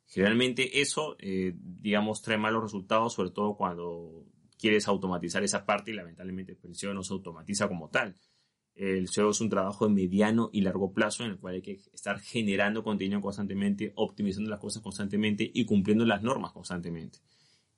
Generalmente 0.07 0.81
eso, 0.81 1.17
eh, 1.19 1.53
digamos, 1.55 2.23
trae 2.23 2.39
malos 2.39 2.63
resultados, 2.63 3.13
sobre 3.13 3.29
todo 3.29 3.55
cuando 3.55 4.25
quieres 4.57 4.87
automatizar 4.87 5.43
esa 5.43 5.67
parte 5.67 5.91
y 5.91 5.93
lamentablemente 5.93 6.57
el 6.63 6.75
SEO 6.75 6.95
no 6.95 7.03
se 7.03 7.13
automatiza 7.13 7.67
como 7.67 7.89
tal. 7.89 8.15
El 8.75 9.07
SEO 9.07 9.29
es 9.29 9.39
un 9.39 9.49
trabajo 9.49 9.87
de 9.87 9.93
mediano 9.93 10.49
y 10.51 10.61
largo 10.61 10.91
plazo 10.91 11.23
en 11.23 11.31
el 11.31 11.37
cual 11.39 11.55
hay 11.55 11.61
que 11.61 11.79
estar 11.93 12.19
generando 12.19 12.83
contenido 12.83 13.21
constantemente, 13.21 13.93
optimizando 13.95 14.49
las 14.49 14.59
cosas 14.59 14.83
constantemente 14.83 15.49
y 15.53 15.65
cumpliendo 15.65 16.05
las 16.05 16.21
normas 16.21 16.51
constantemente. 16.51 17.19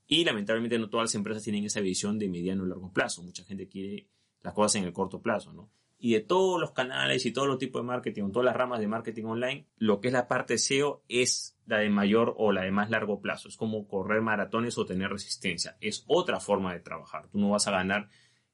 Y 0.07 0.25
lamentablemente 0.25 0.79
no 0.79 0.89
todas 0.89 1.05
las 1.05 1.15
empresas 1.15 1.43
tienen 1.43 1.65
esa 1.65 1.81
visión 1.81 2.17
de 2.17 2.29
mediano 2.29 2.65
y 2.65 2.69
largo 2.69 2.91
plazo. 2.91 3.21
Mucha 3.21 3.43
gente 3.43 3.67
quiere 3.67 4.07
las 4.41 4.53
cosas 4.53 4.77
en 4.77 4.85
el 4.85 4.93
corto 4.93 5.21
plazo, 5.21 5.53
¿no? 5.53 5.69
Y 5.99 6.13
de 6.13 6.21
todos 6.21 6.59
los 6.59 6.71
canales 6.71 7.25
y 7.25 7.31
todos 7.31 7.47
los 7.47 7.57
tipos 7.57 7.81
de 7.81 7.87
marketing, 7.87 8.31
todas 8.31 8.45
las 8.45 8.55
ramas 8.55 8.79
de 8.79 8.87
marketing 8.87 9.25
online, 9.25 9.67
lo 9.77 9.99
que 9.99 10.07
es 10.09 10.13
la 10.13 10.27
parte 10.27 10.57
SEO 10.57 11.03
es 11.07 11.57
la 11.65 11.79
de 11.79 11.89
mayor 11.89 12.35
o 12.37 12.51
la 12.51 12.61
de 12.61 12.71
más 12.71 12.89
largo 12.89 13.19
plazo. 13.19 13.49
Es 13.49 13.57
como 13.57 13.87
correr 13.87 14.21
maratones 14.21 14.77
o 14.77 14.85
tener 14.85 15.09
resistencia. 15.09 15.75
Es 15.81 16.05
otra 16.07 16.39
forma 16.39 16.73
de 16.73 16.79
trabajar. 16.79 17.29
Tú 17.29 17.39
no 17.39 17.49
vas 17.49 17.67
a 17.67 17.71
ganar 17.71 18.09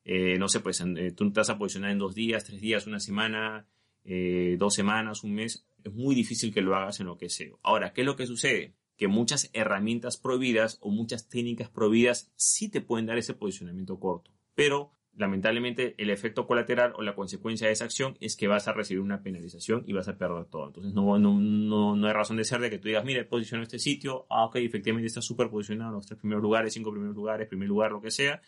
eh, 0.05 0.37
no 0.37 0.49
sé, 0.49 0.59
pues 0.59 0.81
eh, 0.81 1.11
tú 1.11 1.31
te 1.31 1.39
vas 1.39 1.49
a 1.49 1.57
posicionar 1.57 1.91
en 1.91 1.97
dos 1.97 2.13
días, 2.13 2.43
tres 2.43 2.61
días, 2.61 2.87
una 2.87 2.99
semana, 2.99 3.67
eh, 4.03 4.55
dos 4.59 4.73
semanas, 4.73 5.23
un 5.23 5.33
mes. 5.33 5.65
Es 5.83 5.93
muy 5.93 6.15
difícil 6.15 6.53
que 6.53 6.61
lo 6.61 6.75
hagas 6.75 6.99
en 6.99 7.07
lo 7.07 7.17
que 7.17 7.29
sea. 7.29 7.51
Ahora, 7.61 7.93
¿qué 7.93 8.01
es 8.01 8.07
lo 8.07 8.15
que 8.15 8.27
sucede? 8.27 8.73
Que 8.97 9.07
muchas 9.07 9.49
herramientas 9.53 10.17
prohibidas 10.17 10.77
o 10.81 10.89
muchas 10.89 11.29
técnicas 11.29 11.69
prohibidas 11.69 12.31
sí 12.35 12.69
te 12.69 12.81
pueden 12.81 13.05
dar 13.05 13.17
ese 13.17 13.33
posicionamiento 13.33 13.99
corto, 13.99 14.31
pero 14.55 14.93
lamentablemente 15.15 15.93
el 15.97 16.09
efecto 16.09 16.47
colateral 16.47 16.93
o 16.95 17.03
la 17.03 17.15
consecuencia 17.15 17.67
de 17.67 17.73
esa 17.73 17.85
acción 17.85 18.17
es 18.19 18.35
que 18.35 18.47
vas 18.47 18.67
a 18.67 18.73
recibir 18.73 19.01
una 19.01 19.21
penalización 19.21 19.83
y 19.85 19.93
vas 19.93 20.07
a 20.07 20.17
perder 20.17 20.45
todo. 20.45 20.67
Entonces 20.67 20.93
no, 20.93 21.19
no, 21.19 21.39
no, 21.39 21.95
no 21.95 22.07
hay 22.07 22.13
razón 22.13 22.37
de 22.37 22.43
ser 22.43 22.61
de 22.61 22.69
que 22.69 22.79
tú 22.79 22.87
digas, 22.87 23.05
mira, 23.05 23.27
posiciono 23.27 23.63
este 23.63 23.79
sitio, 23.79 24.25
ah, 24.29 24.45
ok, 24.45 24.55
efectivamente 24.57 25.07
está 25.07 25.21
súper 25.21 25.49
posicionado 25.49 25.91
en 25.91 25.95
los 25.95 26.07
tres 26.07 26.19
primeros 26.19 26.41
lugares, 26.41 26.73
cinco 26.73 26.91
primeros 26.91 27.15
lugares, 27.15 27.47
primer 27.47 27.67
lugar, 27.67 27.91
lo 27.91 28.01
que 28.01 28.11
sea, 28.11 28.41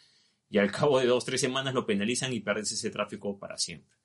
y 0.49 0.57
al 0.57 0.71
cabo 0.71 0.99
de 0.99 1.07
dos 1.07 1.23
o 1.23 1.25
tres 1.25 1.41
semanas 1.41 1.73
lo 1.73 1.85
penalizan 1.85 2.33
y 2.33 2.39
pierdes 2.39 2.71
ese 2.71 2.89
tráfico 2.89 3.37
para 3.39 3.57
siempre. 3.57 3.95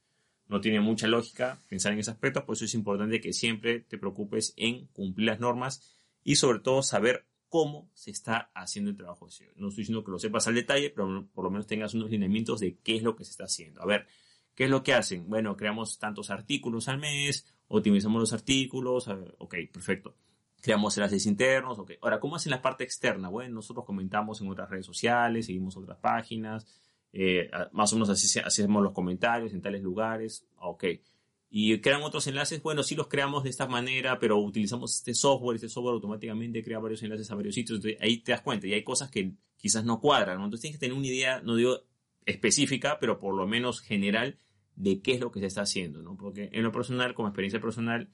No 0.49 0.61
tiene 0.61 0.80
mucha 0.80 1.06
lógica 1.06 1.61
pensar 1.68 1.92
en 1.92 2.00
ese 2.00 2.11
aspecto, 2.11 2.44
por 2.44 2.56
eso 2.56 2.64
es 2.64 2.75
importante 2.75 3.20
que 3.20 3.32
siempre 3.32 3.80
te 3.80 3.99
preocupes 3.99 4.52
en 4.56 4.87
cumplir 4.88 5.28
las 5.28 5.40
normas 5.40 5.97
y 6.25 6.37
sobre 6.37 6.59
todo 6.61 6.82
saber 6.82 7.26
cómo 7.49 7.90
se 7.94 8.11
está 8.11 8.50
haciendo 8.54 8.90
el 8.90 8.97
trabajo. 8.97 9.28
No 9.56 9.68
estoy 9.68 9.82
diciendo 9.82 10.04
que 10.04 10.11
lo 10.11 10.18
sepas 10.18 10.49
al 10.49 10.54
detalle, 10.54 10.90
pero 10.90 11.28
por 11.32 11.44
lo 11.44 11.50
menos 11.50 11.66
tengas 11.66 11.94
unos 11.94 12.11
lineamientos 12.11 12.61
de 12.61 12.78
qué 12.78 12.97
es 12.97 13.02
lo 13.02 13.16
que 13.16 13.25
se 13.25 13.32
está 13.32 13.44
haciendo. 13.44 13.82
A 13.82 13.87
ver, 13.87 14.06
¿qué 14.54 14.64
es 14.64 14.70
lo 14.70 14.82
que 14.82 14.94
hacen? 14.94 15.28
Bueno, 15.28 15.56
creamos 15.56 15.99
tantos 15.99 16.30
artículos 16.30 16.88
al 16.88 16.99
mes, 16.99 17.47
optimizamos 17.68 18.20
los 18.20 18.32
artículos, 18.32 19.09
ok, 19.38 19.54
perfecto 19.73 20.16
creamos 20.61 20.97
enlaces 20.97 21.26
internos. 21.26 21.79
Okay. 21.79 21.97
Ahora, 22.02 22.21
¿cómo 22.21 22.37
hacen 22.37 22.50
la 22.50 22.62
parte 22.62 22.85
externa? 22.85 23.29
Bueno, 23.29 23.55
nosotros 23.55 23.85
comentamos 23.85 24.40
en 24.40 24.49
otras 24.49 24.71
redes 24.71 24.87
sociales, 24.87 25.47
seguimos 25.47 25.76
otras 25.76 25.99
páginas, 25.99 26.67
eh, 27.12 27.50
más 27.73 27.93
o 27.93 27.97
menos 27.97 28.09
así 28.09 28.38
hacemos 28.38 28.83
los 28.83 28.93
comentarios 28.93 29.52
en 29.52 29.62
tales 29.62 29.83
lugares. 29.83 30.47
Ok. 30.57 30.85
Y 31.52 31.81
crean 31.81 32.02
otros 32.02 32.29
enlaces, 32.29 32.62
bueno, 32.62 32.85
sí 32.85 32.95
los 32.95 33.09
creamos 33.09 33.43
de 33.43 33.50
esta 33.50 33.67
manera, 33.67 34.21
pero 34.21 34.38
utilizamos 34.38 34.99
este 34.99 35.14
software, 35.14 35.57
este 35.57 35.69
software 35.69 35.95
automáticamente 35.95 36.62
crea 36.62 36.79
varios 36.79 37.02
enlaces 37.02 37.29
a 37.29 37.35
varios 37.35 37.57
sitios, 37.57 37.81
ahí 38.00 38.19
te 38.19 38.31
das 38.31 38.40
cuenta 38.40 38.69
y 38.69 38.73
hay 38.73 38.85
cosas 38.85 39.11
que 39.11 39.33
quizás 39.57 39.85
no 39.85 40.00
cuadran. 40.00 40.37
Entonces 40.37 40.61
tienes 40.61 40.79
que 40.79 40.87
tener 40.87 40.97
una 40.97 41.09
idea, 41.09 41.40
no 41.43 41.57
digo 41.57 41.81
específica, 42.25 42.99
pero 43.00 43.19
por 43.19 43.35
lo 43.35 43.49
menos 43.49 43.81
general 43.81 44.38
de 44.76 45.02
qué 45.02 45.12
es 45.12 45.21
lo 45.21 45.33
que 45.33 45.40
se 45.40 45.47
está 45.47 45.62
haciendo, 45.62 46.02
¿no? 46.02 46.17
Porque 46.17 46.50
en 46.52 46.62
lo 46.62 46.71
personal, 46.71 47.14
como 47.14 47.29
experiencia 47.29 47.61
personal, 47.61 48.11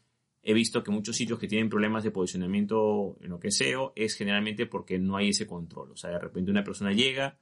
he 0.48 0.54
visto 0.54 0.84
que 0.84 0.92
muchos 0.92 1.16
sitios 1.16 1.40
que 1.40 1.48
tienen 1.48 1.68
problemas 1.68 2.04
de 2.04 2.12
posicionamiento 2.12 3.18
en 3.20 3.30
lo 3.30 3.40
que 3.40 3.50
SEO 3.50 3.92
es 3.96 4.14
generalmente 4.14 4.66
porque 4.66 4.96
no 4.96 5.16
hay 5.16 5.30
ese 5.30 5.44
control. 5.44 5.90
O 5.90 5.96
sea, 5.96 6.10
de 6.10 6.20
repente 6.20 6.52
una 6.52 6.62
persona 6.62 6.92
llega, 6.92 7.36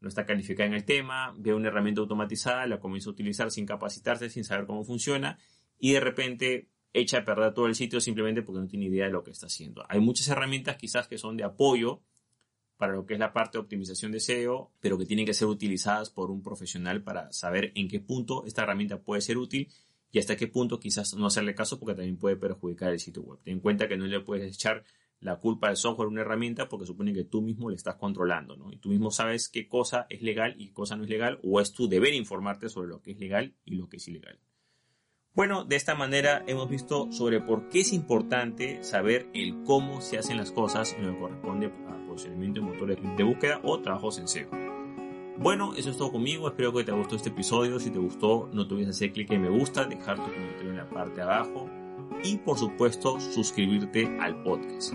no 0.00 0.08
está 0.08 0.24
calificada 0.24 0.66
en 0.66 0.72
el 0.72 0.86
tema, 0.86 1.34
ve 1.36 1.52
una 1.52 1.68
herramienta 1.68 2.00
automatizada, 2.00 2.66
la 2.66 2.80
comienza 2.80 3.10
a 3.10 3.12
utilizar 3.12 3.50
sin 3.50 3.66
capacitarse, 3.66 4.30
sin 4.30 4.42
saber 4.42 4.64
cómo 4.64 4.84
funciona 4.84 5.38
y 5.78 5.92
de 5.92 6.00
repente 6.00 6.70
echa 6.94 7.18
a 7.18 7.24
perder 7.26 7.52
todo 7.52 7.66
el 7.66 7.74
sitio 7.74 8.00
simplemente 8.00 8.40
porque 8.40 8.62
no 8.62 8.68
tiene 8.68 8.86
idea 8.86 9.04
de 9.04 9.12
lo 9.12 9.22
que 9.22 9.32
está 9.32 9.48
haciendo. 9.48 9.84
Hay 9.90 10.00
muchas 10.00 10.26
herramientas 10.28 10.78
quizás 10.78 11.08
que 11.08 11.18
son 11.18 11.36
de 11.36 11.44
apoyo 11.44 12.00
para 12.78 12.94
lo 12.94 13.04
que 13.04 13.14
es 13.14 13.20
la 13.20 13.34
parte 13.34 13.58
de 13.58 13.64
optimización 13.64 14.12
de 14.12 14.20
SEO, 14.20 14.72
pero 14.80 14.96
que 14.96 15.04
tienen 15.04 15.26
que 15.26 15.34
ser 15.34 15.48
utilizadas 15.48 16.08
por 16.08 16.30
un 16.30 16.42
profesional 16.42 17.02
para 17.02 17.30
saber 17.32 17.72
en 17.74 17.88
qué 17.88 18.00
punto 18.00 18.46
esta 18.46 18.62
herramienta 18.62 19.02
puede 19.02 19.20
ser 19.20 19.36
útil 19.36 19.68
y 20.12 20.18
hasta 20.18 20.36
qué 20.36 20.46
punto 20.46 20.78
quizás 20.78 21.14
no 21.14 21.26
hacerle 21.26 21.54
caso 21.54 21.78
porque 21.78 21.94
también 21.94 22.16
puede 22.16 22.36
perjudicar 22.36 22.92
el 22.92 23.00
sitio 23.00 23.22
web. 23.22 23.40
Ten 23.42 23.54
en 23.54 23.60
cuenta 23.60 23.88
que 23.88 23.96
no 23.96 24.06
le 24.06 24.20
puedes 24.20 24.54
echar 24.54 24.84
la 25.20 25.36
culpa 25.40 25.68
al 25.68 25.76
software 25.76 26.06
a 26.06 26.10
una 26.10 26.20
herramienta 26.20 26.68
porque 26.68 26.86
supone 26.86 27.12
que 27.12 27.24
tú 27.24 27.42
mismo 27.42 27.70
le 27.70 27.76
estás 27.76 27.96
controlando, 27.96 28.56
¿no? 28.56 28.72
Y 28.72 28.78
tú 28.78 28.90
mismo 28.90 29.10
sabes 29.10 29.48
qué 29.48 29.66
cosa 29.66 30.06
es 30.08 30.22
legal 30.22 30.54
y 30.58 30.68
qué 30.68 30.72
cosa 30.74 30.96
no 30.96 31.04
es 31.04 31.10
legal, 31.10 31.40
o 31.42 31.60
es 31.60 31.72
tu 31.72 31.88
deber 31.88 32.14
informarte 32.14 32.68
sobre 32.68 32.88
lo 32.88 33.00
que 33.00 33.12
es 33.12 33.18
legal 33.18 33.54
y 33.64 33.76
lo 33.76 33.88
que 33.88 33.96
es 33.96 34.08
ilegal. 34.08 34.38
Bueno, 35.32 35.64
de 35.64 35.76
esta 35.76 35.94
manera 35.94 36.42
hemos 36.46 36.68
visto 36.68 37.12
sobre 37.12 37.40
por 37.40 37.68
qué 37.68 37.80
es 37.80 37.92
importante 37.92 38.82
saber 38.82 39.28
el 39.34 39.64
cómo 39.64 40.00
se 40.00 40.16
hacen 40.16 40.38
las 40.38 40.50
cosas 40.50 40.94
en 40.94 41.06
lo 41.06 41.12
que 41.12 41.20
corresponde 41.20 41.66
a 41.66 42.06
posicionamiento 42.06 42.60
de 42.60 42.66
motores 42.66 42.98
de 43.16 43.24
búsqueda 43.24 43.60
o 43.62 43.80
trabajos 43.80 44.18
en 44.18 44.28
SEO. 44.28 44.65
Bueno, 45.38 45.74
eso 45.74 45.90
es 45.90 45.96
todo 45.96 46.12
conmigo. 46.12 46.48
Espero 46.48 46.72
que 46.72 46.84
te 46.84 46.90
haya 46.90 46.98
gustado 46.98 47.16
este 47.16 47.28
episodio. 47.28 47.78
Si 47.78 47.90
te 47.90 47.98
gustó, 47.98 48.48
no 48.52 48.66
te 48.66 48.74
olvides 48.74 48.90
hacer 48.90 49.12
clic 49.12 49.30
en 49.30 49.42
me 49.42 49.50
gusta, 49.50 49.84
dejar 49.84 50.16
tu 50.16 50.32
comentario 50.32 50.70
en 50.70 50.76
la 50.76 50.88
parte 50.88 51.16
de 51.16 51.22
abajo 51.22 51.68
y, 52.22 52.36
por 52.38 52.58
supuesto, 52.58 53.20
suscribirte 53.20 54.16
al 54.20 54.42
podcast. 54.42 54.94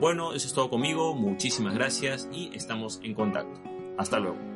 Bueno, 0.00 0.32
eso 0.32 0.46
es 0.46 0.54
todo 0.54 0.70
conmigo. 0.70 1.14
Muchísimas 1.14 1.74
gracias 1.74 2.28
y 2.32 2.50
estamos 2.54 3.00
en 3.02 3.14
contacto. 3.14 3.60
Hasta 3.98 4.18
luego. 4.18 4.55